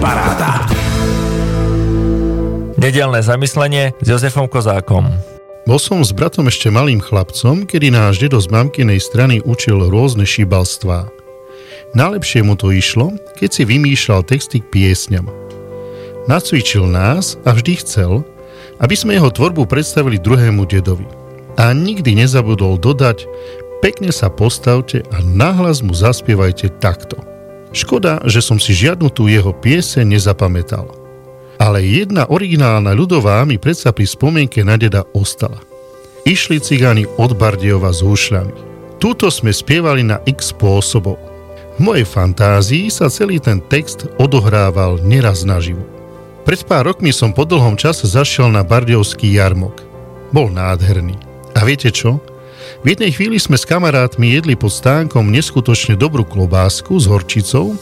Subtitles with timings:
[0.00, 0.64] Paráda.
[2.80, 5.12] Nedelné zamyslenie s Jozefom Kozákom.
[5.68, 10.24] Bol som s bratom ešte malým chlapcom, kedy náš dedo z mamkinej strany učil rôzne
[10.24, 11.12] šibalstvá.
[11.92, 15.28] Najlepšie mu to išlo, keď si vymýšľal texty k piesňam.
[16.24, 18.24] Nacvičil nás a vždy chcel,
[18.80, 21.04] aby sme jeho tvorbu predstavili druhému dedovi.
[21.60, 23.28] A nikdy nezabudol dodať,
[23.84, 27.20] pekne sa postavte a nahlas mu zaspievajte takto.
[27.70, 31.00] Škoda, že som si žiadnu tú jeho piese nezapamätal
[31.60, 35.60] ale jedna originálna ľudová mi predsa pri spomienke na deda ostala.
[36.24, 38.72] Išli cigáni od Bardiova s húšľami.
[38.96, 41.20] Túto sme spievali na x spôsobov.
[41.76, 45.84] V mojej fantázii sa celý ten text odohrával neraz naživo.
[46.48, 49.84] Pred pár rokmi som po dlhom čase zašiel na Bardiovský jarmok.
[50.32, 51.16] Bol nádherný.
[51.56, 52.20] A viete čo?
[52.80, 57.76] V jednej chvíli sme s kamarátmi jedli pod stánkom neskutočne dobrú klobásku s horčicou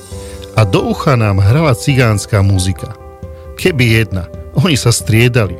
[0.58, 2.94] a do ucha nám hrala cigánska muzika–
[3.58, 4.30] Keby jedna.
[4.54, 5.58] Oni sa striedali.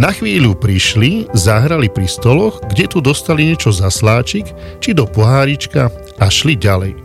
[0.00, 4.48] Na chvíľu prišli, zahrali pri stoloch, kde tu dostali niečo za sláčik,
[4.80, 6.96] či do pohárička a šli ďalej.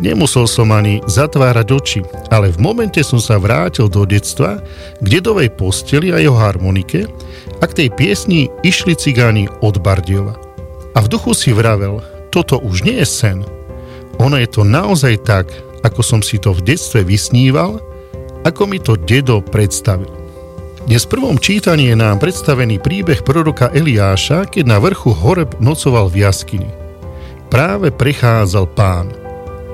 [0.00, 2.00] Nemusel som ani zatvárať oči,
[2.32, 4.64] ale v momente som sa vrátil do detstva
[4.96, 7.04] k dedovej posteli a jeho harmonike
[7.60, 10.49] a k tej piesni išli cigáni od Bardiova.
[10.94, 12.02] A v duchu si vravel,
[12.34, 13.38] toto už nie je sen.
[14.18, 15.50] Ono je to naozaj tak,
[15.86, 17.80] ako som si to v detstve vysníval
[18.44, 20.08] ako mi to dedo predstavil.
[20.88, 26.08] Dnes v prvom čítaní je nám predstavený príbeh proroka Eliáša, keď na vrchu Horeb nocoval
[26.08, 26.72] v jaskyni.
[27.52, 29.12] Práve prechádzal pán.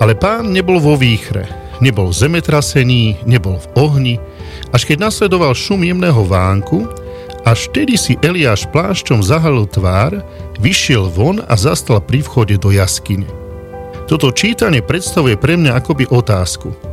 [0.03, 1.47] Ale pán nebol vo výchre,
[1.79, 4.17] nebol v zemetrasení, nebol v ohni,
[4.75, 6.85] až keď nasledoval šum jemného vánku,
[7.47, 10.27] až vtedy si Eliáš plášťom zahalil tvár,
[10.59, 13.31] vyšiel von a zastal pri vchode do jaskyne.
[14.11, 16.75] Toto čítanie predstavuje pre mňa akoby otázku–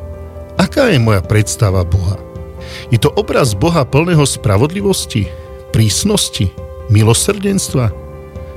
[0.57, 2.17] Aká je moja predstava Boha?
[2.93, 5.29] Je to obraz Boha plného spravodlivosti,
[5.73, 6.53] prísnosti,
[6.93, 7.89] milosrdenstva?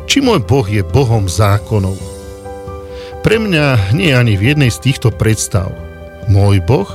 [0.05, 1.97] Či môj Boh je Bohom zákonov?
[3.25, 5.73] Pre mňa nie ani v jednej z týchto predstav.
[6.29, 6.87] Môj Boh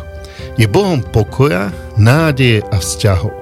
[0.55, 3.40] je Bohom pokoja, nádeje a vzťahov.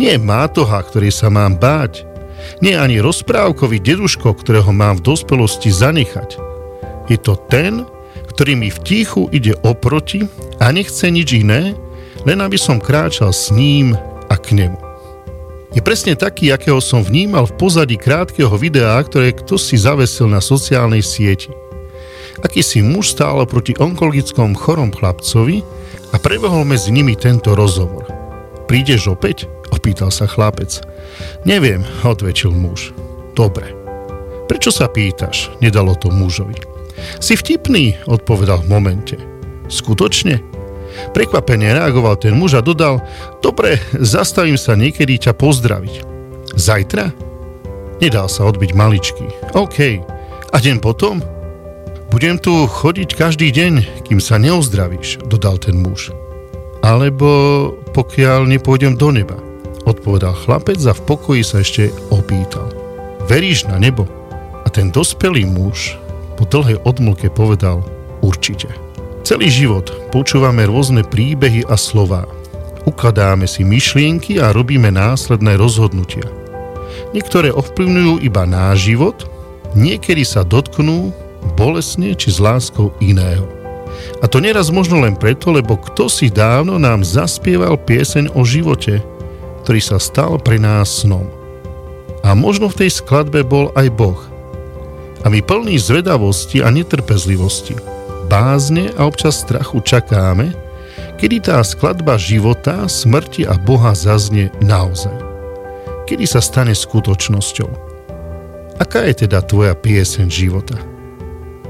[0.00, 2.06] Nie mátoha, ktorý sa mám báť.
[2.62, 6.38] Nie ani rozprávkový deduško, ktorého mám v dospelosti zanechať.
[7.08, 7.84] Je to ten,
[8.30, 10.28] ktorý mi v tichu ide oproti
[10.62, 11.74] a nechce nič iné,
[12.22, 13.98] len aby som kráčal s ním
[14.30, 14.78] a k nemu.
[15.76, 20.40] Je presne taký, akého som vnímal v pozadí krátkeho videa, ktoré kto si zavesil na
[20.40, 21.52] sociálnej sieti.
[22.40, 25.60] Aký si muž stál proti onkologickom chorom chlapcovi
[26.14, 28.06] a prebehol medzi nimi tento rozhovor.
[28.70, 29.57] Prídeš opäť?
[29.88, 30.84] Opýtal sa chlapec.
[31.48, 32.92] Neviem, odvečil muž.
[33.32, 33.72] Dobre.
[34.44, 35.48] Prečo sa pýtaš?
[35.64, 36.60] Nedalo to mužovi.
[37.24, 39.16] Si vtipný, odpovedal v momente.
[39.72, 40.44] Skutočne?
[41.16, 43.00] Prekvapene reagoval ten muž a dodal,
[43.40, 46.04] dobre, zastavím sa niekedy ťa pozdraviť.
[46.52, 47.16] Zajtra?
[48.04, 49.24] Nedal sa odbiť maličky.
[49.56, 50.04] OK.
[50.52, 51.24] A deň potom?
[52.12, 56.12] Budem tu chodiť každý deň, kým sa neozdravíš, dodal ten muž.
[56.84, 59.47] Alebo pokiaľ nepôjdem do neba,
[59.88, 62.68] odpovedal chlapec a v pokoji sa ešte opýtal.
[63.24, 64.04] Veríš na nebo?
[64.64, 65.96] A ten dospelý muž
[66.36, 67.80] po dlhej odmlke povedal
[68.20, 68.68] určite.
[69.24, 72.28] Celý život počúvame rôzne príbehy a slová.
[72.88, 76.24] Ukladáme si myšlienky a robíme následné rozhodnutia.
[77.12, 79.28] Niektoré ovplyvňujú iba náš život,
[79.76, 81.12] niekedy sa dotknú
[81.56, 83.44] bolesne či s láskou iného.
[84.22, 89.02] A to neraz možno len preto, lebo kto si dávno nám zaspieval pieseň o živote,
[89.68, 91.28] ktorý sa stal pre nás snom.
[92.24, 94.16] A možno v tej skladbe bol aj Boh–
[95.24, 97.74] a my plní zvedavosti a netrpezlivosti,
[98.30, 100.54] bázne a občas strachu čakáme,
[101.18, 105.14] kedy tá skladba života, smrti a Boha zaznie naozaj.
[106.06, 107.70] Kedy sa stane skutočnosťou.
[108.78, 110.78] Aká je teda tvoja pieseň života?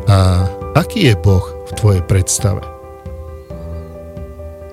[0.05, 0.45] A
[0.77, 2.61] aký je Boh v tvojej predstave?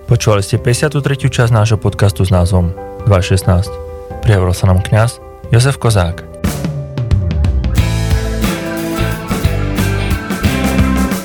[0.06, 1.02] Počúvali ste 53.
[1.32, 3.70] časť nášho podcastu s názvom 216.
[4.26, 5.22] Prihovoril sa nám kňaz
[5.54, 6.26] Jozef Kozák.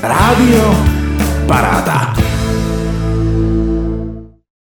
[0.05, 0.90] Rádio.